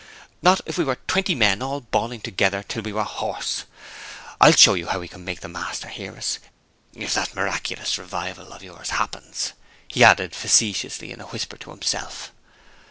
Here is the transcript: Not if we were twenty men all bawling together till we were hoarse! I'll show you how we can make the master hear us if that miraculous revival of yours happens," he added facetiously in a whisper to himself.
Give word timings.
Not 0.41 0.61
if 0.65 0.79
we 0.79 0.83
were 0.83 0.95
twenty 1.05 1.35
men 1.35 1.61
all 1.61 1.81
bawling 1.81 2.21
together 2.21 2.63
till 2.63 2.81
we 2.81 2.91
were 2.91 3.03
hoarse! 3.03 3.65
I'll 4.41 4.53
show 4.55 4.73
you 4.73 4.87
how 4.87 4.99
we 4.99 5.07
can 5.07 5.23
make 5.23 5.41
the 5.41 5.47
master 5.47 5.89
hear 5.89 6.15
us 6.17 6.39
if 6.95 7.13
that 7.13 7.35
miraculous 7.35 7.99
revival 7.99 8.51
of 8.51 8.63
yours 8.63 8.89
happens," 8.97 9.53
he 9.87 10.03
added 10.03 10.33
facetiously 10.33 11.11
in 11.11 11.21
a 11.21 11.27
whisper 11.27 11.57
to 11.57 11.69
himself. 11.69 12.31